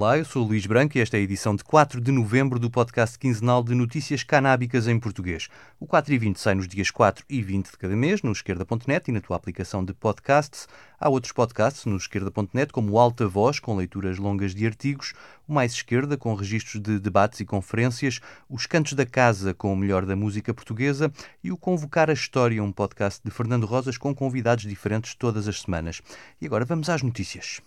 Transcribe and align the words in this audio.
Olá, 0.00 0.16
eu 0.16 0.24
sou 0.24 0.46
Luís 0.46 0.64
Branco 0.64 0.96
e 0.96 1.00
esta 1.00 1.16
é 1.16 1.18
a 1.18 1.22
edição 1.24 1.56
de 1.56 1.64
4 1.64 2.00
de 2.00 2.12
novembro 2.12 2.60
do 2.60 2.70
podcast 2.70 3.18
quinzenal 3.18 3.64
de 3.64 3.74
notícias 3.74 4.22
canábicas 4.22 4.86
em 4.86 4.96
português. 4.96 5.48
O 5.80 5.88
4 5.88 6.14
e 6.14 6.18
20 6.18 6.38
sai 6.38 6.54
nos 6.54 6.68
dias 6.68 6.88
4 6.88 7.24
e 7.28 7.42
20 7.42 7.72
de 7.72 7.76
cada 7.76 7.96
mês 7.96 8.22
no 8.22 8.30
esquerda.net 8.30 9.08
e 9.08 9.12
na 9.12 9.20
tua 9.20 9.34
aplicação 9.34 9.84
de 9.84 9.92
podcasts. 9.92 10.68
Há 11.00 11.08
outros 11.08 11.32
podcasts 11.32 11.84
no 11.84 11.96
esquerda.net, 11.96 12.72
como 12.72 12.96
Alta 12.96 13.26
Voz, 13.26 13.58
com 13.58 13.74
leituras 13.74 14.18
longas 14.18 14.54
de 14.54 14.64
artigos, 14.66 15.14
o 15.48 15.52
Mais 15.52 15.72
Esquerda, 15.72 16.16
com 16.16 16.32
registros 16.32 16.80
de 16.80 17.00
debates 17.00 17.40
e 17.40 17.44
conferências, 17.44 18.20
os 18.48 18.66
Cantos 18.66 18.92
da 18.92 19.04
Casa, 19.04 19.52
com 19.52 19.72
o 19.72 19.76
melhor 19.76 20.06
da 20.06 20.14
música 20.14 20.54
portuguesa 20.54 21.12
e 21.42 21.50
o 21.50 21.56
Convocar 21.56 22.08
a 22.08 22.12
História, 22.12 22.62
um 22.62 22.70
podcast 22.70 23.20
de 23.24 23.32
Fernando 23.32 23.66
Rosas 23.66 23.98
com 23.98 24.14
convidados 24.14 24.62
diferentes 24.62 25.16
todas 25.16 25.48
as 25.48 25.60
semanas. 25.60 26.00
E 26.40 26.46
agora 26.46 26.64
vamos 26.64 26.88
às 26.88 27.02
notícias. 27.02 27.60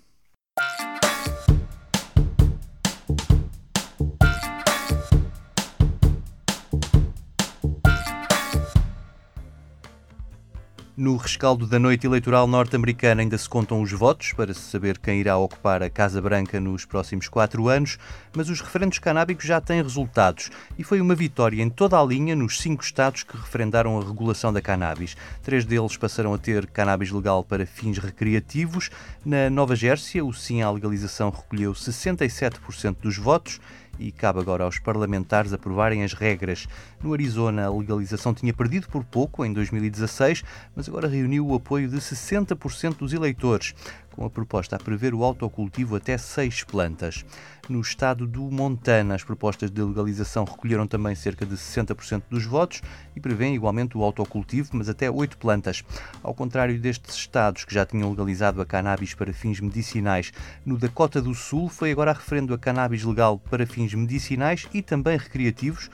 No 11.01 11.17
rescaldo 11.17 11.65
da 11.65 11.79
noite 11.79 12.05
eleitoral 12.05 12.45
norte-americana 12.45 13.23
ainda 13.23 13.35
se 13.35 13.49
contam 13.49 13.81
os 13.81 13.91
votos 13.91 14.33
para 14.33 14.53
se 14.53 14.59
saber 14.59 14.99
quem 14.99 15.19
irá 15.19 15.35
ocupar 15.35 15.81
a 15.81 15.89
Casa 15.89 16.21
Branca 16.21 16.59
nos 16.59 16.85
próximos 16.85 17.27
quatro 17.27 17.67
anos, 17.67 17.97
mas 18.35 18.51
os 18.51 18.61
referendos 18.61 18.99
canábicos 18.99 19.43
já 19.43 19.59
têm 19.59 19.81
resultados 19.81 20.51
e 20.77 20.83
foi 20.83 21.01
uma 21.01 21.15
vitória 21.15 21.59
em 21.59 21.71
toda 21.71 21.99
a 21.99 22.05
linha 22.05 22.35
nos 22.35 22.59
cinco 22.59 22.83
estados 22.83 23.23
que 23.23 23.35
referendaram 23.35 23.99
a 23.99 24.05
regulação 24.05 24.53
da 24.53 24.61
cannabis. 24.61 25.17
Três 25.41 25.65
deles 25.65 25.97
passaram 25.97 26.35
a 26.35 26.37
ter 26.37 26.67
cannabis 26.67 27.09
legal 27.09 27.43
para 27.43 27.65
fins 27.65 27.97
recreativos. 27.97 28.91
Na 29.25 29.49
Nova 29.49 29.75
Gércia, 29.75 30.23
o 30.23 30.31
sim 30.31 30.61
à 30.61 30.69
legalização 30.69 31.31
recolheu 31.31 31.73
67% 31.73 32.97
dos 33.01 33.17
votos 33.17 33.59
e 33.99 34.11
cabe 34.11 34.39
agora 34.39 34.63
aos 34.63 34.79
parlamentares 34.79 35.53
aprovarem 35.53 36.03
as 36.03 36.13
regras. 36.13 36.67
No 37.01 37.13
Arizona, 37.13 37.65
a 37.65 37.69
legalização 37.69 38.33
tinha 38.33 38.53
perdido 38.53 38.87
por 38.87 39.03
pouco 39.03 39.45
em 39.45 39.53
2016, 39.53 40.43
mas 40.75 40.87
agora 40.87 41.07
reuniu 41.07 41.47
o 41.47 41.55
apoio 41.55 41.87
de 41.87 41.97
60% 41.97 42.97
dos 42.97 43.13
eleitores 43.13 43.73
com 44.11 44.25
a 44.25 44.29
proposta 44.29 44.75
a 44.75 44.79
prever 44.79 45.13
o 45.13 45.23
autocultivo 45.23 45.95
até 45.95 46.17
seis 46.17 46.63
plantas. 46.63 47.25
No 47.69 47.79
estado 47.79 48.27
do 48.27 48.41
Montana, 48.51 49.15
as 49.15 49.23
propostas 49.23 49.71
de 49.71 49.81
legalização 49.81 50.43
recolheram 50.43 50.85
também 50.85 51.15
cerca 51.15 51.45
de 51.45 51.55
60% 51.55 52.23
dos 52.29 52.45
votos 52.45 52.81
e 53.15 53.19
prevêem 53.19 53.55
igualmente 53.55 53.97
o 53.97 54.03
autocultivo, 54.03 54.71
mas 54.73 54.89
até 54.89 55.09
oito 55.09 55.37
plantas. 55.37 55.83
Ao 56.21 56.33
contrário 56.33 56.79
destes 56.79 57.15
estados 57.15 57.63
que 57.63 57.73
já 57.73 57.85
tinham 57.85 58.09
legalizado 58.09 58.61
a 58.61 58.65
cannabis 58.65 59.13
para 59.13 59.31
fins 59.31 59.59
medicinais, 59.59 60.33
no 60.65 60.77
Dakota 60.77 61.21
do 61.21 61.33
Sul 61.33 61.69
foi 61.69 61.91
agora 61.91 62.13
referendo 62.13 62.53
a 62.53 62.57
cannabis 62.57 63.03
legal 63.03 63.37
para 63.37 63.65
fins 63.65 63.93
medicinais 63.93 64.67
e 64.73 64.81
também 64.81 65.17
recreativos, 65.17 65.89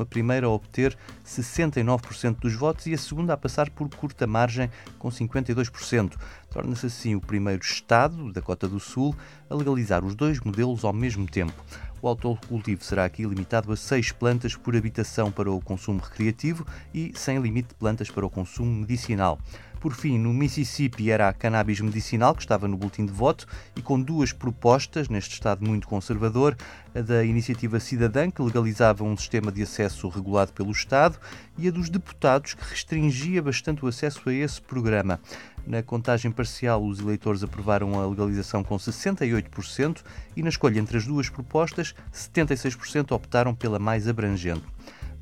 a 0.00 0.06
primeira 0.06 0.46
a 0.46 0.50
obter 0.50 0.96
69% 1.24 2.40
dos 2.40 2.54
votos 2.54 2.86
e 2.86 2.94
a 2.94 2.98
segunda 2.98 3.34
a 3.34 3.36
passar 3.36 3.70
por 3.70 3.88
curta 3.88 4.26
margem, 4.26 4.70
com 4.98 5.08
52%. 5.08 6.16
Torna-se 6.50 6.86
assim 6.86 7.14
o 7.14 7.20
primeiro 7.20 7.62
Estado, 7.62 8.32
da 8.32 8.42
Cota 8.42 8.68
do 8.68 8.80
Sul, 8.80 9.14
a 9.48 9.54
legalizar 9.54 10.04
os 10.04 10.14
dois 10.14 10.40
modelos 10.40 10.84
ao 10.84 10.92
mesmo 10.92 11.26
tempo. 11.26 11.54
O 12.02 12.08
autocultivo 12.08 12.82
será 12.84 13.04
aqui 13.04 13.24
limitado 13.24 13.72
a 13.72 13.76
6 13.76 14.10
plantas 14.12 14.56
por 14.56 14.74
habitação 14.74 15.30
para 15.30 15.50
o 15.50 15.60
consumo 15.60 16.00
recreativo 16.00 16.66
e 16.92 17.12
sem 17.14 17.40
limite 17.40 17.68
de 17.68 17.74
plantas 17.76 18.10
para 18.10 18.26
o 18.26 18.30
consumo 18.30 18.72
medicinal. 18.80 19.38
Por 19.82 19.94
fim, 19.94 20.16
no 20.16 20.32
Mississippi 20.32 21.10
era 21.10 21.28
a 21.28 21.32
cannabis 21.32 21.80
medicinal 21.80 22.36
que 22.36 22.42
estava 22.42 22.68
no 22.68 22.76
boletim 22.76 23.04
de 23.04 23.10
voto 23.10 23.48
e 23.74 23.82
com 23.82 24.00
duas 24.00 24.32
propostas, 24.32 25.08
neste 25.08 25.34
estado 25.34 25.66
muito 25.66 25.88
conservador, 25.88 26.56
a 26.94 27.00
da 27.00 27.24
iniciativa 27.24 27.80
cidadã, 27.80 28.30
que 28.30 28.40
legalizava 28.40 29.02
um 29.02 29.16
sistema 29.16 29.50
de 29.50 29.60
acesso 29.60 30.08
regulado 30.08 30.52
pelo 30.52 30.70
Estado, 30.70 31.18
e 31.58 31.66
a 31.66 31.70
dos 31.72 31.90
deputados, 31.90 32.54
que 32.54 32.62
restringia 32.62 33.42
bastante 33.42 33.84
o 33.84 33.88
acesso 33.88 34.28
a 34.28 34.32
esse 34.32 34.62
programa. 34.62 35.18
Na 35.66 35.82
contagem 35.82 36.30
parcial, 36.30 36.80
os 36.84 37.00
eleitores 37.00 37.42
aprovaram 37.42 38.00
a 38.00 38.06
legalização 38.06 38.62
com 38.62 38.76
68% 38.76 40.00
e 40.36 40.44
na 40.44 40.48
escolha 40.48 40.78
entre 40.78 40.96
as 40.96 41.06
duas 41.06 41.28
propostas, 41.28 41.92
76% 42.14 43.10
optaram 43.10 43.52
pela 43.52 43.80
mais 43.80 44.06
abrangente. 44.06 44.62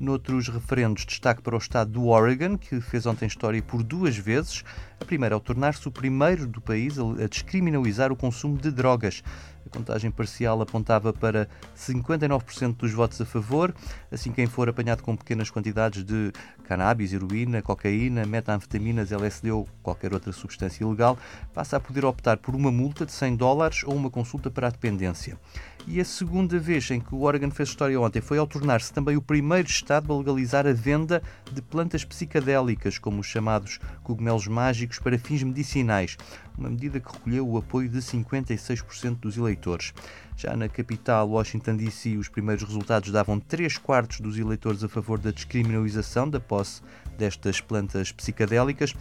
Noutros 0.01 0.47
referendos, 0.47 1.05
destaque 1.05 1.43
para 1.43 1.53
o 1.53 1.59
estado 1.59 1.91
do 1.91 2.07
Oregon, 2.07 2.57
que 2.57 2.81
fez 2.81 3.05
ontem 3.05 3.27
história 3.27 3.61
por 3.61 3.83
duas 3.83 4.17
vezes. 4.17 4.63
A 4.99 5.05
primeira 5.05 5.35
ao 5.35 5.39
tornar-se 5.39 5.87
o 5.87 5.91
primeiro 5.91 6.47
do 6.47 6.59
país 6.59 6.97
a 6.97 7.27
descriminalizar 7.27 8.11
o 8.11 8.15
consumo 8.15 8.57
de 8.57 8.71
drogas. 8.71 9.21
A 9.65 9.69
contagem 9.69 10.11
parcial 10.11 10.61
apontava 10.61 11.13
para 11.13 11.47
59% 11.77 12.75
dos 12.75 12.91
votos 12.91 13.21
a 13.21 13.25
favor, 13.25 13.73
assim 14.11 14.31
quem 14.31 14.47
for 14.47 14.67
apanhado 14.67 15.03
com 15.03 15.15
pequenas 15.15 15.49
quantidades 15.49 16.03
de 16.03 16.31
cannabis, 16.63 17.13
heroína, 17.13 17.61
cocaína, 17.61 18.25
metanfetaminas, 18.25 19.11
LSD 19.11 19.51
ou 19.51 19.67
qualquer 19.83 20.13
outra 20.13 20.31
substância 20.31 20.83
ilegal, 20.83 21.17
passa 21.53 21.77
a 21.77 21.79
poder 21.79 22.05
optar 22.05 22.37
por 22.37 22.55
uma 22.55 22.71
multa 22.71 23.05
de 23.05 23.11
100 23.11 23.35
dólares 23.35 23.83
ou 23.83 23.93
uma 23.95 24.09
consulta 24.09 24.49
para 24.49 24.67
a 24.67 24.71
dependência. 24.71 25.37
E 25.87 25.99
a 25.99 26.05
segunda 26.05 26.59
vez 26.59 26.89
em 26.91 26.99
que 26.99 27.13
o 27.15 27.23
Oregon 27.23 27.49
fez 27.49 27.69
história 27.69 27.99
ontem 27.99 28.21
foi 28.21 28.37
ao 28.37 28.45
tornar-se 28.45 28.93
também 28.93 29.17
o 29.17 29.21
primeiro 29.21 29.67
Estado 29.67 30.13
a 30.13 30.17
legalizar 30.17 30.67
a 30.67 30.73
venda 30.73 31.23
de 31.51 31.61
plantas 31.61 32.05
psicadélicas, 32.05 32.99
como 32.99 33.19
os 33.19 33.27
chamados 33.27 33.79
cogumelos 34.03 34.47
mágicos, 34.47 34.99
para 34.99 35.17
fins 35.17 35.41
medicinais, 35.41 36.17
uma 36.57 36.69
medida 36.69 36.99
que 36.99 37.11
recolheu 37.11 37.47
o 37.47 37.57
apoio 37.57 37.89
de 37.89 37.99
56% 37.99 39.15
dos 39.19 39.37
eleitores. 39.37 39.93
Já 40.35 40.55
na 40.55 40.67
capital, 40.67 41.29
Washington 41.29 41.75
DC, 41.75 42.17
os 42.17 42.27
primeiros 42.27 42.63
resultados 42.63 43.11
davam 43.11 43.39
3 43.39 43.77
quartos 43.77 44.19
dos 44.19 44.37
eleitores 44.37 44.83
a 44.83 44.89
favor 44.89 45.19
da 45.19 45.31
descriminalização 45.31 46.29
da 46.29 46.39
posse 46.39 46.81
destas 47.17 47.61
plantas 47.61 48.11
psicadélicas. 48.11 48.95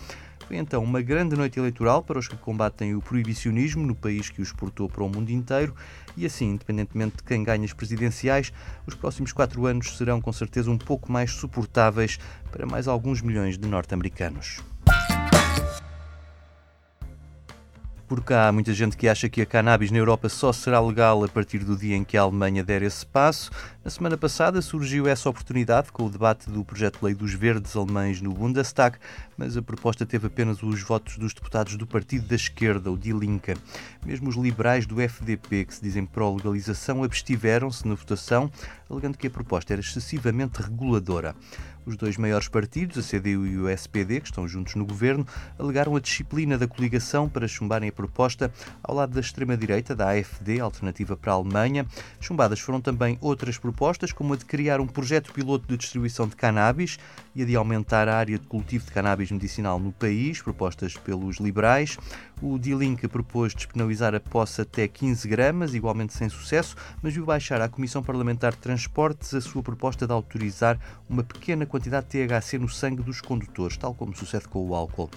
Foi 0.47 0.57
então 0.57 0.83
uma 0.83 1.01
grande 1.01 1.37
noite 1.37 1.59
eleitoral 1.59 2.03
para 2.03 2.19
os 2.19 2.27
que 2.27 2.37
combatem 2.37 2.95
o 2.95 3.01
proibicionismo 3.01 3.87
no 3.87 3.95
país 3.95 4.29
que 4.29 4.41
o 4.41 4.43
exportou 4.43 4.89
para 4.89 5.05
o 5.05 5.09
mundo 5.09 5.31
inteiro 5.31 5.75
e 6.17 6.27
assim, 6.27 6.51
independentemente 6.51 7.19
de 7.19 7.23
quem 7.23 7.45
ganha 7.45 7.65
as 7.65 7.73
presidenciais, 7.73 8.53
os 8.85 8.95
próximos 8.95 9.33
quatro 9.33 9.65
anos 9.65 9.97
serão 9.97 10.21
com 10.21 10.33
certeza 10.33 10.71
um 10.71 10.79
pouco 10.79 11.11
mais 11.11 11.31
suportáveis 11.31 12.19
para 12.51 12.67
mais 12.67 12.89
alguns 12.89 13.23
milhões 13.23 13.57
de 13.57 13.69
norte-americanos. 13.69 14.61
Por 18.11 18.25
cá 18.25 18.49
há 18.49 18.53
muita 18.53 18.75
gente 18.75 18.97
que 18.97 19.07
acha 19.07 19.29
que 19.29 19.41
a 19.41 19.47
cannabis 19.47 19.93
na 19.93 19.99
Europa 19.99 20.29
só 20.29 20.53
será 20.53 20.81
legal 20.81 21.23
a 21.23 21.29
partir 21.29 21.61
do 21.61 21.77
dia 21.77 21.95
em 21.95 22.03
que 22.03 22.17
a 22.17 22.23
Alemanha 22.23 22.65
der 22.65 22.83
esse 22.83 23.07
passo. 23.07 23.53
Na 23.85 23.89
semana 23.89 24.17
passada 24.17 24.61
surgiu 24.61 25.07
essa 25.07 25.31
oportunidade 25.31 25.93
com 25.93 26.07
o 26.07 26.11
debate 26.11 26.51
do 26.51 26.65
projeto 26.65 26.99
de 26.99 27.05
lei 27.05 27.15
dos 27.15 27.35
verdes 27.35 27.77
alemães 27.77 28.21
no 28.21 28.33
Bundestag, 28.33 28.99
mas 29.39 29.57
a 29.57 29.63
proposta 29.63 30.05
teve 30.05 30.27
apenas 30.27 30.61
os 30.61 30.83
votos 30.83 31.19
dos 31.19 31.33
deputados 31.33 31.77
do 31.77 31.87
partido 31.87 32.27
da 32.27 32.35
esquerda, 32.35 32.91
o 32.91 32.99
Die 32.99 33.13
Linke. 33.13 33.55
Mesmo 34.05 34.29
os 34.29 34.35
liberais 34.35 34.87
do 34.87 35.01
FDP, 35.01 35.67
que 35.67 35.75
se 35.77 35.81
dizem 35.81 36.05
pró-legalização, 36.05 37.05
abstiveram-se 37.05 37.87
na 37.87 37.95
votação, 37.95 38.51
alegando 38.91 39.17
que 39.17 39.29
a 39.29 39.31
proposta 39.31 39.73
era 39.73 39.81
excessivamente 39.81 40.61
reguladora. 40.61 41.37
Os 41.87 41.97
dois 41.97 42.17
maiores 42.17 42.47
partidos, 42.47 42.99
a 42.99 43.03
CDU 43.03 43.47
e 43.47 43.57
o 43.57 43.69
SPD, 43.69 44.21
que 44.21 44.27
estão 44.27 44.47
juntos 44.47 44.75
no 44.75 44.85
governo, 44.85 45.27
alegaram 45.59 45.97
a 45.97 46.01
disciplina 46.01 46.59
da 46.59 46.69
coligação 46.69 47.29
para 47.29 47.49
chumbarem 47.49 47.89
a 47.89 47.93
proposta 47.93 48.53
ao 48.83 48.95
lado 48.95 49.15
da 49.15 49.21
extrema-direita, 49.21 49.95
da 49.95 50.11
AFD, 50.11 50.61
Alternativa 50.61 51.17
para 51.17 51.33
a 51.33 51.37
Alemanha. 51.37 51.87
Chumbadas 52.21 52.61
foram 52.61 52.81
também 52.81 53.17
outras 53.21 53.57
propostas, 53.57 54.13
como 54.13 54.35
a 54.35 54.37
de 54.37 54.45
criar 54.45 54.81
um 54.81 54.87
projeto 54.87 55.33
piloto 55.33 55.67
de 55.67 55.77
distribuição 55.77 56.29
de 56.29 56.37
cannabis 56.37 56.99
e 57.35 57.43
a 57.43 57.47
de 57.47 57.57
aumentar 57.57 58.09
a 58.09 58.17
área 58.17 58.39
de 58.39 58.47
cultivo 58.47 58.85
de 58.85 58.93
cannabis 58.93 59.31
medicinal 59.31 59.81
no 59.81 59.91
país, 59.91 60.43
propostas 60.43 60.95
pelos 60.95 61.37
liberais. 61.37 61.97
O 62.43 62.59
D-Link 62.59 63.07
propôs 63.07 63.55
despenalizar 63.55 64.15
a 64.15 64.21
posse 64.21 64.63
até 64.63 64.89
15 64.89 65.29
gramas, 65.29 65.75
igualmente 65.75 66.15
sem 66.15 66.27
sucesso, 66.31 66.75
mas 67.03 67.13
viu 67.13 67.27
baixar 67.27 67.61
à 67.61 67.69
Comissão 67.69 68.03
Parlamentar 68.03 68.53
de 68.53 68.59
Transportes 68.59 69.35
a 69.35 69.43
sua 69.43 69.63
proposta 69.63 70.07
de 70.07 70.13
autorizar 70.13 70.79
uma 71.07 71.23
pequena 71.23 71.67
quantidade 71.67 72.07
de 72.07 72.27
THC 72.27 72.57
no 72.57 72.69
sangue 72.69 73.03
dos 73.03 73.21
condutores, 73.21 73.77
tal 73.77 73.95
como 73.95 74.17
sucede 74.17 74.49
com 74.49 74.67
o 74.67 74.75
álcool. 74.75 75.11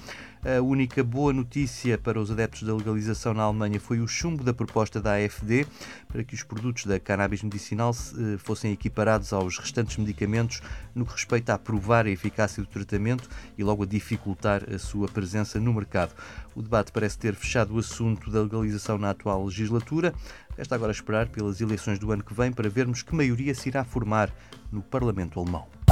A 0.46 0.62
única 0.62 1.02
boa 1.06 1.32
notícia 1.32 1.98
para 1.98 2.20
os 2.20 2.30
adeptos 2.30 2.64
da 2.64 2.76
legalização 2.76 3.34
na 3.34 3.44
Alemanha 3.44 3.80
foi 3.80 4.02
o 4.02 4.08
chumbo 4.10 4.44
da 4.44 4.54
proposta 4.54 5.00
da 5.00 5.14
AFD 5.14 5.66
para 6.10 6.22
que 6.22 6.36
os 6.36 6.44
produtos 6.44 6.86
da 6.86 7.00
cannabis 7.00 7.42
medicinal 7.42 7.92
eh, 7.92 8.38
fossem 8.38 8.74
equiparados 8.74 9.32
aos 9.32 9.58
restantes 9.58 9.96
medicamentos 9.96 10.62
no 10.94 11.06
que 11.06 11.14
respeita 11.14 11.54
a 11.54 11.58
provar 11.58 12.06
a 12.06 12.10
eficácia 12.10 12.62
do 12.62 12.68
tratamento 12.68 13.30
e 13.58 13.64
logo 13.64 13.84
a 13.84 13.86
dificultar 13.86 14.64
a 14.70 14.78
sua 14.78 15.08
presença 15.08 15.62
no 15.62 15.74
mercado. 15.74 16.14
O 16.54 16.62
debate 16.62 16.92
parece 16.92 17.18
ter 17.18 17.36
fechado 17.36 17.76
o 17.76 17.80
assunto 17.80 18.30
da 18.30 18.42
legalização 18.42 18.98
na 18.98 19.12
atual 19.12 19.46
legislatura. 19.46 20.14
Resta 20.58 20.76
agora 20.76 20.92
esperar 20.92 21.30
pelas 21.30 21.62
eleições 21.62 22.00
do 22.00 22.12
ano 22.12 22.22
que 22.22 22.34
vem 22.34 22.52
para 22.52 22.70
vermos 22.70 23.02
que 23.02 23.16
maioria 23.16 23.56
se 23.56 23.70
irá 23.70 23.86
formar 23.86 24.30
no 24.70 24.82
Parlamento 24.82 25.40
alemão. 25.40 25.83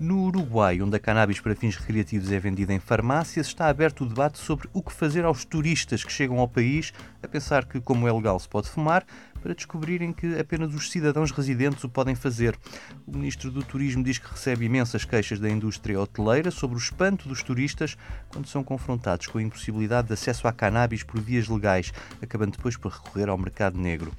No 0.00 0.26
Uruguai, 0.26 0.80
onde 0.80 0.94
a 0.94 1.00
cannabis 1.00 1.40
para 1.40 1.56
fins 1.56 1.74
recreativos 1.74 2.30
é 2.30 2.38
vendida 2.38 2.72
em 2.72 2.78
farmácias, 2.78 3.48
está 3.48 3.66
aberto 3.66 4.04
o 4.04 4.06
debate 4.06 4.38
sobre 4.38 4.68
o 4.72 4.80
que 4.80 4.92
fazer 4.92 5.24
aos 5.24 5.44
turistas 5.44 6.04
que 6.04 6.12
chegam 6.12 6.38
ao 6.38 6.46
país 6.46 6.92
a 7.20 7.26
pensar 7.26 7.64
que, 7.64 7.80
como 7.80 8.06
é 8.06 8.12
legal, 8.12 8.38
se 8.38 8.48
pode 8.48 8.68
fumar, 8.68 9.04
para 9.40 9.54
descobrirem 9.54 10.12
que 10.12 10.38
apenas 10.38 10.74
os 10.74 10.90
cidadãos 10.90 11.30
residentes 11.30 11.84
o 11.84 11.88
podem 11.88 12.14
fazer. 12.14 12.58
O 13.06 13.16
ministro 13.16 13.50
do 13.50 13.62
Turismo 13.62 14.02
diz 14.02 14.18
que 14.18 14.30
recebe 14.30 14.64
imensas 14.64 15.04
queixas 15.04 15.38
da 15.38 15.48
indústria 15.48 16.00
hoteleira 16.00 16.50
sobre 16.50 16.76
o 16.76 16.78
espanto 16.78 17.28
dos 17.28 17.42
turistas 17.42 17.96
quando 18.28 18.46
são 18.46 18.62
confrontados 18.62 19.26
com 19.26 19.38
a 19.38 19.42
impossibilidade 19.42 20.08
de 20.08 20.14
acesso 20.14 20.46
à 20.46 20.52
cannabis 20.52 21.02
por 21.02 21.20
vias 21.20 21.48
legais, 21.48 21.92
acabando 22.22 22.56
depois 22.56 22.76
por 22.76 22.92
recorrer 22.92 23.28
ao 23.28 23.38
mercado 23.38 23.78
negro. 23.78 24.12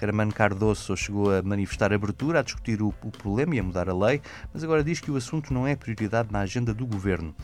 Herman 0.00 0.30
Cardoso 0.30 0.96
chegou 0.96 1.36
a 1.36 1.42
manifestar 1.42 1.92
abertura 1.92 2.40
a 2.40 2.42
discutir 2.42 2.82
o, 2.82 2.88
o 2.88 3.10
problema 3.10 3.54
e 3.54 3.60
a 3.60 3.62
mudar 3.62 3.88
a 3.88 3.94
lei, 3.94 4.20
mas 4.52 4.64
agora 4.64 4.84
diz 4.84 5.00
que 5.00 5.10
o 5.10 5.16
assunto 5.16 5.52
não 5.52 5.66
é 5.66 5.76
prioridade 5.76 6.32
na 6.32 6.40
agenda 6.40 6.74
do 6.74 6.86
governo. 6.86 7.34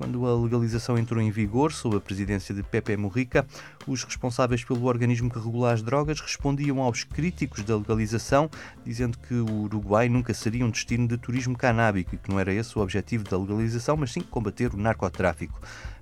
Quando 0.00 0.26
a 0.26 0.34
legalização 0.34 0.96
entrou 0.96 1.20
em 1.20 1.30
vigor, 1.30 1.74
sob 1.74 1.94
a 1.94 2.00
presidência 2.00 2.54
de 2.54 2.62
Pepe 2.62 2.96
Mujica, 2.96 3.46
os 3.86 4.02
responsáveis 4.02 4.64
pelo 4.64 4.86
organismo 4.86 5.28
que 5.28 5.38
regula 5.38 5.74
as 5.74 5.82
drogas 5.82 6.20
respondiam 6.20 6.80
aos 6.80 7.04
críticos 7.04 7.62
da 7.64 7.76
legalização, 7.76 8.48
dizendo 8.82 9.18
que 9.18 9.34
o 9.34 9.64
Uruguai 9.64 10.08
nunca 10.08 10.32
seria 10.32 10.64
um 10.64 10.70
destino 10.70 11.06
de 11.06 11.18
turismo 11.18 11.54
canábico 11.54 12.14
e 12.14 12.18
que 12.18 12.30
não 12.30 12.40
era 12.40 12.50
esse 12.50 12.78
o 12.78 12.80
objetivo 12.80 13.24
da 13.24 13.36
legalização, 13.36 13.94
mas 13.94 14.10
sim 14.10 14.22
combater 14.22 14.72
o 14.72 14.78
narcotráfico 14.78 15.60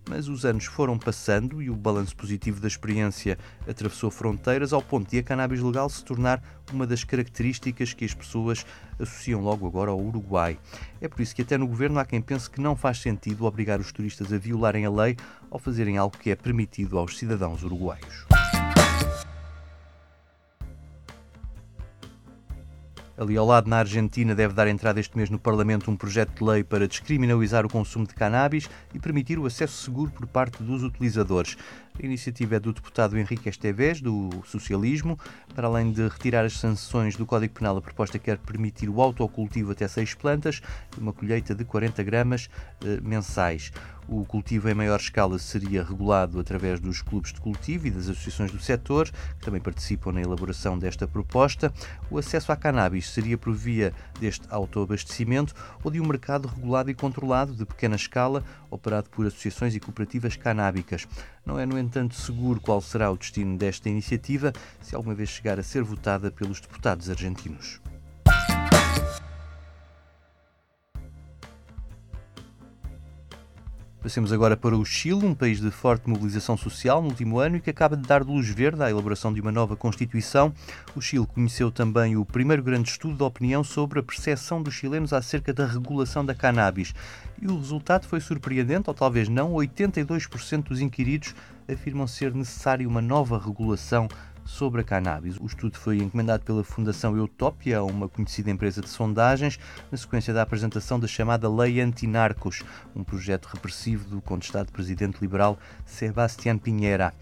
mas 0.08 0.28
os 0.28 0.44
anos 0.44 0.64
foram 0.64 0.98
passando 0.98 1.62
e 1.62 1.70
o 1.70 1.76
balanço 1.76 2.16
positivo 2.16 2.60
da 2.60 2.68
experiência 2.68 3.38
atravessou 3.66 4.10
fronteiras 4.10 4.72
ao 4.72 4.82
ponto 4.82 5.10
de 5.10 5.18
a 5.18 5.22
cannabis 5.22 5.60
legal 5.60 5.88
se 5.88 6.04
tornar 6.04 6.42
uma 6.72 6.86
das 6.86 7.04
características 7.04 7.92
que 7.92 8.04
as 8.04 8.14
pessoas 8.14 8.64
associam 8.98 9.40
logo 9.40 9.66
agora 9.66 9.90
ao 9.90 10.00
Uruguai. 10.00 10.58
É 11.00 11.08
por 11.08 11.20
isso 11.20 11.34
que 11.34 11.42
até 11.42 11.56
no 11.56 11.66
governo 11.66 11.98
há 11.98 12.04
quem 12.04 12.20
pense 12.20 12.48
que 12.50 12.60
não 12.60 12.76
faz 12.76 12.98
sentido 12.98 13.44
obrigar 13.44 13.80
os 13.80 13.92
turistas 13.92 14.32
a 14.32 14.38
violarem 14.38 14.84
a 14.84 14.90
lei 14.90 15.16
ao 15.50 15.58
fazerem 15.58 15.96
algo 15.96 16.16
que 16.16 16.30
é 16.30 16.36
permitido 16.36 16.98
aos 16.98 17.18
cidadãos 17.18 17.62
uruguaios. 17.62 18.26
Ali 23.18 23.36
ao 23.36 23.44
lado, 23.44 23.68
na 23.68 23.78
Argentina, 23.78 24.32
deve 24.32 24.54
dar 24.54 24.68
entrada 24.68 25.00
este 25.00 25.16
mês 25.16 25.28
no 25.28 25.40
Parlamento 25.40 25.90
um 25.90 25.96
projeto 25.96 26.38
de 26.38 26.44
lei 26.48 26.62
para 26.62 26.86
descriminalizar 26.86 27.66
o 27.66 27.68
consumo 27.68 28.06
de 28.06 28.14
cannabis 28.14 28.70
e 28.94 29.00
permitir 29.00 29.40
o 29.40 29.46
acesso 29.46 29.82
seguro 29.82 30.12
por 30.12 30.24
parte 30.28 30.62
dos 30.62 30.84
utilizadores. 30.84 31.56
A 32.00 32.06
iniciativa 32.06 32.54
é 32.54 32.60
do 32.60 32.72
deputado 32.72 33.18
Henrique 33.18 33.48
Esteves, 33.48 34.00
do 34.00 34.30
Socialismo. 34.46 35.18
Para 35.52 35.66
além 35.66 35.90
de 35.90 36.06
retirar 36.06 36.44
as 36.44 36.52
sanções 36.52 37.16
do 37.16 37.26
Código 37.26 37.54
Penal, 37.54 37.76
a 37.76 37.82
proposta 37.82 38.20
quer 38.20 38.38
permitir 38.38 38.88
o 38.88 39.02
autocultivo 39.02 39.72
até 39.72 39.88
seis 39.88 40.14
plantas 40.14 40.62
e 40.96 41.00
uma 41.00 41.12
colheita 41.12 41.56
de 41.56 41.64
40 41.64 42.00
gramas 42.04 42.48
eh, 42.84 43.00
mensais. 43.02 43.72
O 44.08 44.24
cultivo 44.24 44.70
em 44.70 44.74
maior 44.74 44.98
escala 44.98 45.38
seria 45.38 45.84
regulado 45.84 46.40
através 46.40 46.80
dos 46.80 47.02
clubes 47.02 47.30
de 47.30 47.40
cultivo 47.42 47.88
e 47.88 47.90
das 47.90 48.08
associações 48.08 48.50
do 48.50 48.58
setor, 48.58 49.10
que 49.38 49.44
também 49.44 49.60
participam 49.60 50.12
na 50.12 50.22
elaboração 50.22 50.78
desta 50.78 51.06
proposta. 51.06 51.70
O 52.10 52.16
acesso 52.16 52.50
à 52.50 52.56
cannabis 52.56 53.10
seria 53.10 53.36
por 53.36 53.52
via 53.52 53.92
deste 54.18 54.46
autoabastecimento 54.48 55.54
ou 55.84 55.90
de 55.90 56.00
um 56.00 56.06
mercado 56.06 56.48
regulado 56.48 56.90
e 56.90 56.94
controlado 56.94 57.52
de 57.54 57.66
pequena 57.66 57.96
escala, 57.96 58.42
operado 58.70 59.10
por 59.10 59.26
associações 59.26 59.74
e 59.74 59.80
cooperativas 59.80 60.36
canábicas. 60.36 61.06
Não 61.44 61.58
é, 61.58 61.66
no 61.66 61.78
entanto, 61.78 61.87
seguro 62.10 62.60
qual 62.60 62.80
será 62.80 63.10
o 63.10 63.16
destino 63.16 63.56
desta 63.56 63.88
iniciativa 63.88 64.52
se 64.80 64.94
alguma 64.94 65.14
vez 65.14 65.28
chegar 65.28 65.58
a 65.58 65.62
ser 65.62 65.82
votada 65.82 66.30
pelos 66.30 66.60
deputados 66.60 67.08
argentinos. 67.08 67.80
Passemos 74.00 74.32
agora 74.32 74.56
para 74.56 74.76
o 74.76 74.84
Chile, 74.84 75.26
um 75.26 75.34
país 75.34 75.60
de 75.60 75.72
forte 75.72 76.08
mobilização 76.08 76.56
social 76.56 77.02
no 77.02 77.08
último 77.08 77.40
ano 77.40 77.56
e 77.56 77.60
que 77.60 77.68
acaba 77.68 77.96
de 77.96 78.06
dar 78.06 78.22
luz 78.22 78.48
verde 78.48 78.82
à 78.82 78.88
elaboração 78.88 79.32
de 79.34 79.40
uma 79.40 79.50
nova 79.50 79.76
Constituição. 79.76 80.50
O 80.94 81.00
Chile 81.00 81.26
conheceu 81.26 81.70
também 81.70 82.16
o 82.16 82.24
primeiro 82.24 82.62
grande 82.62 82.88
estudo 82.88 83.16
de 83.16 83.22
opinião 83.24 83.64
sobre 83.64 83.98
a 83.98 84.02
percepção 84.02 84.62
dos 84.62 84.72
chilenos 84.72 85.12
acerca 85.12 85.52
da 85.52 85.66
regulação 85.66 86.24
da 86.24 86.34
cannabis. 86.34 86.94
E 87.42 87.48
o 87.48 87.58
resultado 87.58 88.06
foi 88.06 88.20
surpreendente, 88.20 88.88
ou 88.88 88.94
talvez 88.94 89.28
não, 89.28 89.52
82% 89.52 90.68
dos 90.68 90.80
inquiridos 90.80 91.34
afirmam 91.68 92.06
ser 92.06 92.34
necessária 92.34 92.88
uma 92.88 93.02
nova 93.02 93.38
regulação 93.38 94.08
sobre 94.48 94.80
a 94.80 94.84
cannabis. 94.84 95.36
O 95.38 95.44
estudo 95.44 95.76
foi 95.76 95.98
encomendado 95.98 96.42
pela 96.42 96.64
Fundação 96.64 97.14
Eutopia, 97.16 97.82
uma 97.82 98.08
conhecida 98.08 98.50
empresa 98.50 98.80
de 98.80 98.88
sondagens, 98.88 99.58
na 99.92 99.98
sequência 99.98 100.32
da 100.32 100.40
apresentação 100.40 100.98
da 100.98 101.06
chamada 101.06 101.48
Lei 101.50 101.80
Antinarcos, 101.80 102.62
um 102.96 103.04
projeto 103.04 103.46
repressivo 103.46 104.08
do 104.08 104.22
contestado 104.22 104.72
presidente 104.72 105.20
liberal 105.20 105.58
Sebastián 105.84 106.56
Piñera. 106.56 107.12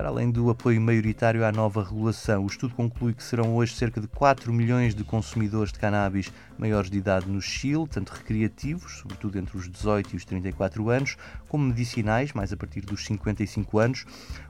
Para 0.00 0.08
além 0.08 0.30
do 0.30 0.48
apoio 0.48 0.80
maioritário 0.80 1.44
à 1.44 1.52
nova 1.52 1.84
regulação, 1.84 2.44
o 2.44 2.46
estudo 2.46 2.74
conclui 2.74 3.12
que 3.12 3.22
serão 3.22 3.54
hoje 3.54 3.74
cerca 3.74 4.00
de 4.00 4.08
4 4.08 4.50
milhões 4.50 4.94
de 4.94 5.04
consumidores 5.04 5.74
de 5.74 5.78
cannabis 5.78 6.32
maiores 6.56 6.90
de 6.90 6.96
idade 6.96 7.28
no 7.28 7.38
Chile, 7.42 7.86
tanto 7.86 8.08
recreativos, 8.08 9.00
sobretudo 9.00 9.38
entre 9.38 9.58
os 9.58 9.68
18 9.68 10.14
e 10.14 10.16
os 10.16 10.24
34 10.24 10.88
anos, 10.88 11.18
como 11.50 11.66
medicinais, 11.66 12.32
mais 12.32 12.50
a 12.50 12.56
partir 12.56 12.80
dos 12.80 13.04
55 13.04 13.78
anos. 13.78 14.06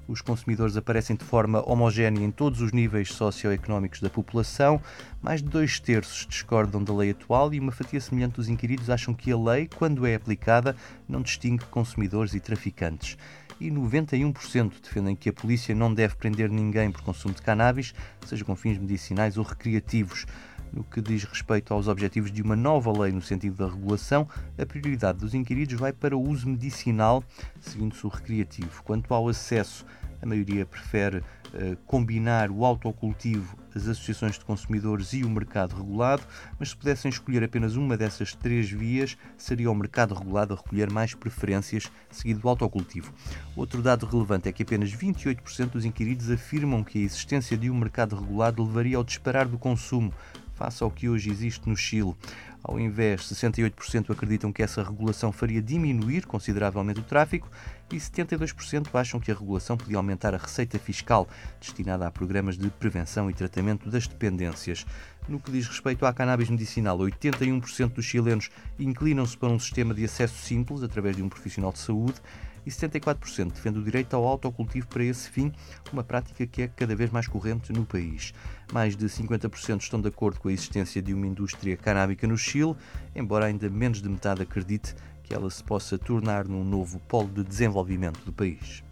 Os 0.07 0.21
consumidores 0.21 0.77
aparecem 0.77 1.17
de 1.17 1.25
forma 1.25 1.69
homogénea 1.69 2.25
em 2.25 2.31
todos 2.31 2.61
os 2.61 2.71
níveis 2.71 3.09
socioeconómicos 3.09 4.01
da 4.01 4.09
população. 4.09 4.81
Mais 5.21 5.43
de 5.43 5.49
dois 5.49 5.81
terços 5.81 6.29
discordam 6.29 6.85
da 6.85 6.95
lei 6.95 7.11
atual 7.11 7.53
e 7.53 7.59
uma 7.59 7.73
fatia 7.73 8.01
semelhante 8.01 8.37
dos 8.37 8.49
inquiridos 8.49 8.89
acham 8.89 9.13
que 9.13 9.33
a 9.33 9.37
lei, 9.37 9.69
quando 9.77 10.07
é 10.07 10.15
aplicada, 10.15 10.77
não 11.09 11.23
distingue 11.23 11.65
consumidores 11.65 12.35
e 12.35 12.41
traficantes 12.41 13.19
e 13.61 13.71
91% 13.71 14.73
defendem 14.83 15.15
que 15.15 15.29
a 15.29 15.33
polícia 15.33 15.75
não 15.75 15.93
deve 15.93 16.17
prender 16.17 16.51
ninguém 16.51 16.91
por 16.91 17.03
consumo 17.03 17.35
de 17.35 17.43
cannabis, 17.43 17.95
seja 18.25 18.45
com 18.45 18.57
fins 18.57 18.79
medicinais 18.79 19.37
ou 19.37 19.45
recreativos. 19.45 20.27
No 20.73 20.85
que 20.85 21.01
diz 21.01 21.25
respeito 21.25 21.75
aos 21.75 21.89
objetivos 21.89 22.31
de 22.31 22.41
uma 22.43 22.55
nova 22.55 22.93
lei 22.97 23.11
no 23.11 23.21
sentido 23.21 23.57
da 23.57 23.73
regulação, 23.73 24.29
a 24.57 24.65
prioridade 24.65 25.19
dos 25.19 25.35
inquiridos 25.35 25.75
vai 25.79 25.93
para 25.93 26.17
o 26.17 26.23
uso 26.23 26.49
medicinal, 26.49 27.25
seguindo-se 27.61 28.07
o 28.07 28.09
recreativo. 28.09 28.83
Quanto 28.85 29.13
ao 29.13 29.29
acesso, 29.29 29.85
a 30.23 30.27
maioria 30.27 30.67
prefere 30.67 31.19
uh, 31.19 31.77
combinar 31.87 32.51
o 32.51 32.65
autocultivo, 32.65 33.57
as 33.75 33.87
associações 33.87 34.39
de 34.39 34.45
consumidores 34.45 35.13
e 35.13 35.25
o 35.25 35.31
mercado 35.31 35.77
regulado, 35.77 36.23
mas 36.59 36.71
se 36.71 36.77
pudessem 36.77 37.09
escolher 37.09 37.43
apenas 37.43 37.77
uma 37.77 37.97
dessas 37.97 38.35
três 38.35 38.71
vias, 38.71 39.17
seria 39.37 39.71
o 39.71 39.75
mercado 39.75 40.15
regulado 40.15 40.55
a 40.55 40.57
recolher 40.57 40.91
mais 40.91 41.15
preferências, 41.15 41.91
seguido 42.11 42.41
do 42.41 42.49
autocultivo. 42.49 43.13
Outro 43.57 43.83
dado 43.83 44.07
relevante 44.07 44.49
é 44.49 44.53
que 44.53 44.63
apenas 44.63 44.93
28% 44.93 45.71
dos 45.71 45.85
inquiridos 45.85 46.31
afirmam 46.31 46.83
que 46.83 46.99
a 46.99 47.03
existência 47.03 47.57
de 47.57 47.71
um 47.71 47.79
mercado 47.79 48.17
regulado 48.17 48.65
levaria 48.65 48.97
ao 48.97 49.05
disparar 49.05 49.49
do 49.49 49.59
consumo, 49.59 50.13
face 50.61 50.83
ao 50.83 50.91
que 50.91 51.09
hoje 51.09 51.31
existe 51.31 51.67
no 51.67 51.75
Chile. 51.75 52.15
Ao 52.63 52.79
invés, 52.79 53.23
68% 53.23 54.11
acreditam 54.11 54.53
que 54.53 54.63
essa 54.63 54.83
regulação 54.83 55.33
faria 55.33 55.63
diminuir 55.63 56.27
consideravelmente 56.27 57.01
o 57.01 57.03
tráfico 57.03 57.51
e 57.91 57.97
72% 57.97 58.89
acham 58.93 59.19
que 59.19 59.33
a 59.33 59.35
regulação 59.35 59.79
podia 59.79 59.97
aumentar 59.97 60.35
a 60.35 60.37
receita 60.37 60.79
fiscal 60.79 61.27
destinada 61.59 62.07
a 62.07 62.11
programas 62.11 62.59
de 62.59 62.69
prevenção 62.69 63.31
e 63.31 63.33
tratamento 63.33 63.89
das 63.89 64.07
dependências. 64.07 64.85
No 65.27 65.41
que 65.41 65.51
diz 65.51 65.67
respeito 65.67 66.05
à 66.05 66.13
cannabis 66.13 66.51
medicinal, 66.51 66.99
81% 66.99 67.95
dos 67.95 68.05
chilenos 68.05 68.51
inclinam-se 68.79 69.39
para 69.39 69.49
um 69.49 69.59
sistema 69.59 69.95
de 69.95 70.05
acesso 70.05 70.37
simples 70.37 70.83
através 70.83 71.17
de 71.17 71.23
um 71.23 71.29
profissional 71.31 71.73
de 71.73 71.79
saúde 71.79 72.21
e 72.67 72.71
74% 72.71 73.53
defende 73.53 73.79
o 73.79 73.83
direito 73.83 74.15
ao 74.15 74.27
autocultivo 74.27 74.87
para 74.89 75.05
esse 75.05 75.29
fim, 75.31 75.53
uma 75.93 76.05
prática 76.05 76.47
que 76.47 76.63
é 76.63 76.69
cada 76.69 76.95
vez 76.95 77.11
mais 77.11 77.27
corrente 77.27 77.73
no 77.73 77.85
país. 77.85 78.33
Mais 78.73 78.97
de 78.97 79.07
50% 79.07 79.81
estão 79.81 80.01
de 80.01 80.09
acordo 80.09 80.39
com 80.39 80.49
a 80.49 80.53
existência 80.53 81.01
de 81.01 81.15
uma 81.15 81.27
indústria 81.27 81.77
canábica 81.77 82.27
no 82.27 82.37
Chile, 82.37 82.77
embora 83.15 83.47
ainda 83.47 83.69
menos 83.69 84.03
de 84.03 84.09
metade 84.09 84.43
acredite 84.43 84.95
que 85.23 85.35
ela 85.35 85.51
se 85.51 85.63
possa 85.63 85.99
tornar 85.99 86.47
num 86.47 86.65
novo 86.65 86.99
polo 87.01 87.29
de 87.29 87.45
desenvolvimento 87.45 88.21
do 88.25 88.33
país. 88.33 88.83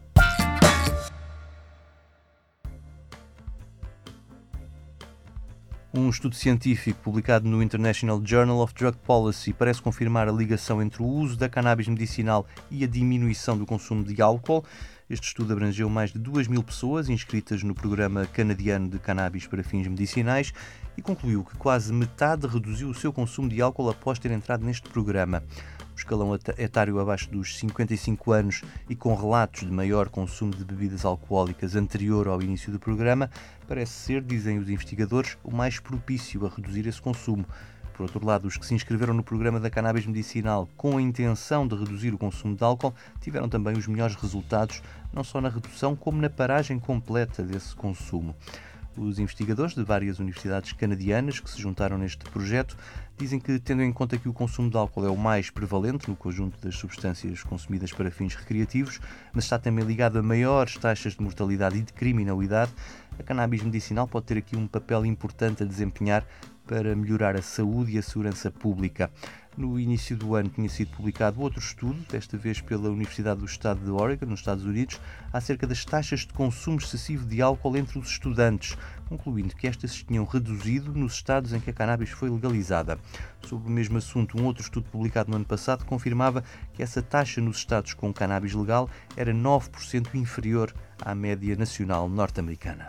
Um 5.92 6.10
estudo 6.10 6.34
científico 6.34 7.00
publicado 7.02 7.48
no 7.48 7.62
International 7.62 8.20
Journal 8.22 8.58
of 8.60 8.74
Drug 8.74 8.94
Policy 8.98 9.54
parece 9.54 9.80
confirmar 9.80 10.28
a 10.28 10.32
ligação 10.32 10.82
entre 10.82 11.02
o 11.02 11.06
uso 11.06 11.34
da 11.34 11.48
cannabis 11.48 11.88
medicinal 11.88 12.46
e 12.70 12.84
a 12.84 12.86
diminuição 12.86 13.56
do 13.56 13.64
consumo 13.64 14.04
de 14.04 14.20
álcool. 14.20 14.62
Este 15.08 15.28
estudo 15.28 15.54
abrangeu 15.54 15.88
mais 15.88 16.12
de 16.12 16.18
2 16.18 16.46
mil 16.46 16.62
pessoas 16.62 17.08
inscritas 17.08 17.62
no 17.62 17.74
programa 17.74 18.26
canadiano 18.26 18.86
de 18.86 18.98
cannabis 18.98 19.46
para 19.46 19.64
fins 19.64 19.86
medicinais 19.86 20.52
e 20.94 21.00
concluiu 21.00 21.42
que 21.42 21.56
quase 21.56 21.90
metade 21.90 22.46
reduziu 22.46 22.90
o 22.90 22.94
seu 22.94 23.10
consumo 23.10 23.48
de 23.48 23.62
álcool 23.62 23.88
após 23.88 24.18
ter 24.18 24.30
entrado 24.30 24.66
neste 24.66 24.90
programa. 24.90 25.42
Escalão 25.98 26.34
etário 26.56 26.98
abaixo 26.98 27.30
dos 27.30 27.58
55 27.58 28.32
anos 28.32 28.62
e 28.88 28.94
com 28.94 29.14
relatos 29.14 29.60
de 29.60 29.72
maior 29.72 30.08
consumo 30.08 30.54
de 30.54 30.64
bebidas 30.64 31.04
alcoólicas 31.04 31.74
anterior 31.74 32.28
ao 32.28 32.40
início 32.40 32.72
do 32.72 32.78
programa, 32.78 33.30
parece 33.66 33.92
ser, 33.92 34.22
dizem 34.22 34.58
os 34.58 34.68
investigadores, 34.68 35.36
o 35.42 35.54
mais 35.54 35.78
propício 35.78 36.46
a 36.46 36.48
reduzir 36.48 36.86
esse 36.86 37.00
consumo. 37.00 37.44
Por 37.94 38.04
outro 38.04 38.24
lado, 38.24 38.46
os 38.46 38.56
que 38.56 38.64
se 38.64 38.74
inscreveram 38.74 39.12
no 39.12 39.24
programa 39.24 39.58
da 39.58 39.68
cannabis 39.68 40.06
medicinal 40.06 40.68
com 40.76 40.96
a 40.96 41.02
intenção 41.02 41.66
de 41.66 41.74
reduzir 41.74 42.14
o 42.14 42.18
consumo 42.18 42.54
de 42.54 42.62
álcool 42.62 42.94
tiveram 43.20 43.48
também 43.48 43.76
os 43.76 43.88
melhores 43.88 44.14
resultados, 44.14 44.80
não 45.12 45.24
só 45.24 45.40
na 45.40 45.48
redução, 45.48 45.96
como 45.96 46.22
na 46.22 46.30
paragem 46.30 46.78
completa 46.78 47.42
desse 47.42 47.74
consumo. 47.74 48.36
Os 48.96 49.18
investigadores 49.18 49.74
de 49.74 49.84
várias 49.84 50.18
universidades 50.18 50.72
canadianas 50.72 51.38
que 51.38 51.50
se 51.50 51.60
juntaram 51.60 51.96
neste 51.96 52.24
projeto 52.30 52.76
dizem 53.16 53.38
que, 53.38 53.58
tendo 53.58 53.82
em 53.82 53.92
conta 53.92 54.18
que 54.18 54.28
o 54.28 54.32
consumo 54.32 54.70
de 54.70 54.76
álcool 54.76 55.06
é 55.06 55.10
o 55.10 55.16
mais 55.16 55.50
prevalente 55.50 56.08
no 56.08 56.16
conjunto 56.16 56.60
das 56.60 56.76
substâncias 56.76 57.42
consumidas 57.42 57.92
para 57.92 58.10
fins 58.10 58.34
recreativos, 58.34 59.00
mas 59.32 59.44
está 59.44 59.58
também 59.58 59.84
ligado 59.84 60.18
a 60.18 60.22
maiores 60.22 60.76
taxas 60.76 61.14
de 61.14 61.22
mortalidade 61.22 61.78
e 61.78 61.82
de 61.82 61.92
criminalidade, 61.92 62.72
a 63.18 63.22
cannabis 63.22 63.62
medicinal 63.62 64.06
pode 64.06 64.26
ter 64.26 64.38
aqui 64.38 64.56
um 64.56 64.66
papel 64.66 65.04
importante 65.04 65.62
a 65.62 65.66
desempenhar 65.66 66.24
para 66.66 66.94
melhorar 66.94 67.34
a 67.34 67.42
saúde 67.42 67.92
e 67.92 67.98
a 67.98 68.02
segurança 68.02 68.50
pública. 68.50 69.10
No 69.58 69.76
início 69.76 70.16
do 70.16 70.36
ano 70.36 70.48
tinha 70.48 70.68
sido 70.68 70.92
publicado 70.92 71.40
outro 71.40 71.58
estudo, 71.58 71.98
desta 72.08 72.38
vez 72.38 72.60
pela 72.60 72.90
Universidade 72.90 73.40
do 73.40 73.44
Estado 73.44 73.80
de 73.80 73.90
Oregon, 73.90 74.26
nos 74.26 74.38
Estados 74.38 74.64
Unidos, 74.64 75.00
acerca 75.32 75.66
das 75.66 75.84
taxas 75.84 76.20
de 76.20 76.32
consumo 76.32 76.78
excessivo 76.78 77.26
de 77.26 77.42
álcool 77.42 77.76
entre 77.76 77.98
os 77.98 78.08
estudantes, 78.08 78.76
concluindo 79.08 79.56
que 79.56 79.66
estas 79.66 79.90
se 79.90 80.04
tinham 80.04 80.24
reduzido 80.24 80.92
nos 80.92 81.14
estados 81.14 81.52
em 81.52 81.58
que 81.58 81.70
a 81.70 81.72
cannabis 81.72 82.10
foi 82.10 82.30
legalizada. 82.30 83.00
Sobre 83.48 83.66
o 83.66 83.72
mesmo 83.72 83.98
assunto, 83.98 84.40
um 84.40 84.44
outro 84.44 84.62
estudo 84.62 84.88
publicado 84.92 85.28
no 85.28 85.34
ano 85.34 85.44
passado 85.44 85.84
confirmava 85.84 86.44
que 86.72 86.80
essa 86.80 87.02
taxa 87.02 87.40
nos 87.40 87.56
estados 87.56 87.94
com 87.94 88.12
cannabis 88.12 88.54
legal 88.54 88.88
era 89.16 89.34
9% 89.34 90.14
inferior 90.14 90.72
à 91.02 91.16
média 91.16 91.56
nacional 91.56 92.08
norte-americana. 92.08 92.86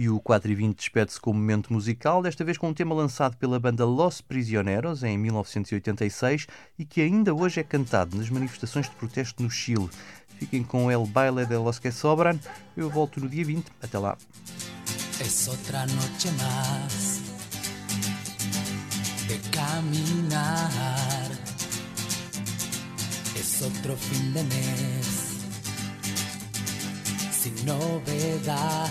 E 0.00 0.08
o 0.08 0.18
4 0.18 0.50
e 0.50 0.54
20 0.54 0.78
despede-se 0.78 1.20
com 1.20 1.30
um 1.30 1.34
momento 1.34 1.70
musical, 1.70 2.22
desta 2.22 2.42
vez 2.42 2.56
com 2.56 2.70
um 2.70 2.72
tema 2.72 2.94
lançado 2.94 3.36
pela 3.36 3.60
banda 3.60 3.84
Los 3.84 4.22
Prisioneros 4.22 5.02
em 5.02 5.18
1986 5.18 6.46
e 6.78 6.86
que 6.86 7.02
ainda 7.02 7.34
hoje 7.34 7.60
é 7.60 7.62
cantado 7.62 8.16
nas 8.16 8.30
manifestações 8.30 8.88
de 8.88 8.94
protesto 8.96 9.42
no 9.42 9.50
Chile. 9.50 9.90
Fiquem 10.38 10.64
com 10.64 10.90
El 10.90 11.04
Baile 11.04 11.44
de 11.44 11.58
los 11.58 11.78
que 11.78 11.92
Sobran. 11.92 12.38
Eu 12.74 12.88
volto 12.88 13.20
no 13.20 13.28
dia 13.28 13.44
20. 13.44 13.66
Até 13.82 13.98
lá. 13.98 14.16
De 19.26 19.38
de 24.32 25.19
sin 27.40 27.54
novedad. 27.64 28.90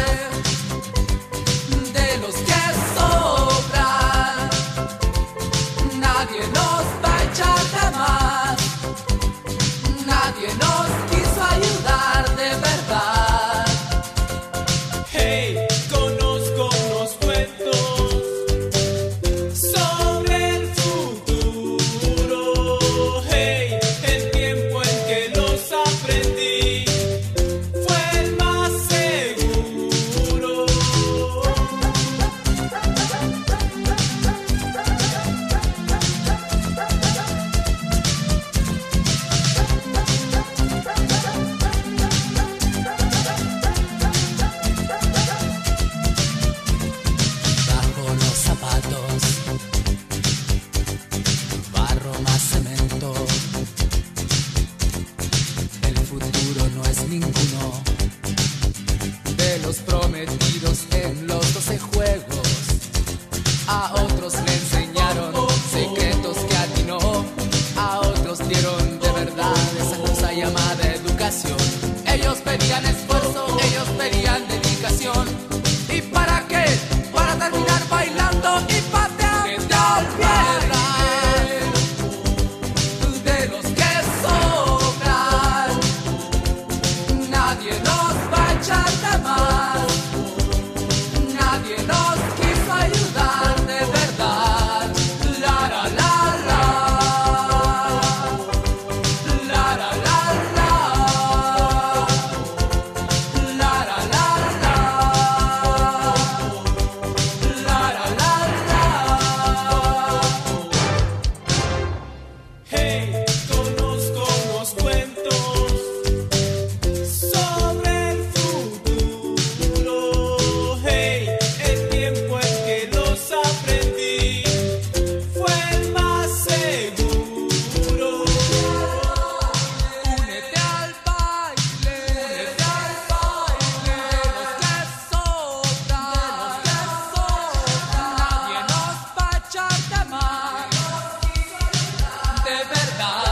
verdad. 142.63 143.30